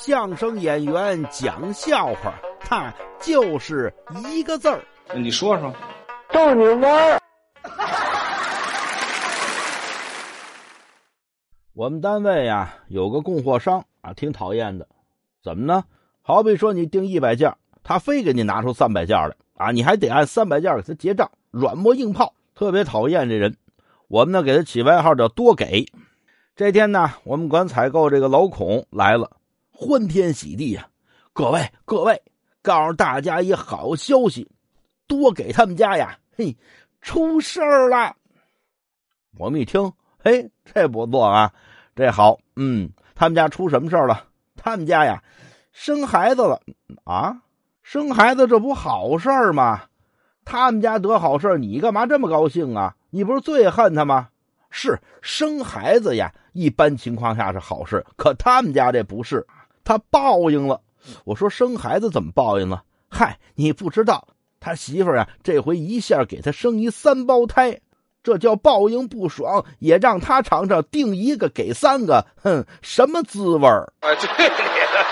[0.00, 3.92] 相声演员讲笑话，他就是
[4.32, 4.80] 一个字儿。
[5.12, 5.74] 你说说，
[6.32, 7.20] 逗你玩儿。
[11.74, 14.86] 我们单位呀有个供货商啊，挺讨厌的。
[15.42, 15.82] 怎么呢？
[16.22, 17.52] 好比说你订一百件，
[17.82, 23.56] 他非给你拿出三百件来啊，你还得按三百件给他结账，软磨硬泡，特别讨厌这人。
[24.06, 25.84] 我们呢给他起外号叫多给。
[26.54, 29.30] 这天呢，我们管采购这个老孔来了，
[29.80, 30.88] 欢天喜地呀！
[31.32, 32.20] 各位各位，
[32.62, 34.50] 告诉大家一好消息，
[35.06, 36.56] 多给他们家呀，嘿，
[37.00, 38.16] 出事儿了。
[39.38, 41.54] 我们一听，嘿，这不错啊，
[41.94, 44.24] 这好，嗯，他们家出什么事儿了？
[44.56, 45.22] 他们家呀，
[45.70, 46.60] 生孩子了
[47.04, 47.40] 啊！
[47.84, 49.82] 生孩子这不好事儿吗？
[50.44, 52.96] 他们家得好事儿你干嘛这么高兴啊？
[53.10, 54.28] 你不是最恨他吗？
[54.70, 59.46] 是生孩子呀，一般情况下是好事，可他们家这不是，
[59.88, 60.82] 他报应了。
[61.24, 62.82] 我说生孩子怎么报应了？
[63.08, 64.28] 嗨，你不知道，
[64.60, 67.80] 他媳妇儿呀，这回一下给他生一三胞胎，
[68.22, 73.90] 这叫报应不爽，也让他尝尝定一个给三个，哼，什么滋味儿？
[74.00, 75.06] 啊，对你的。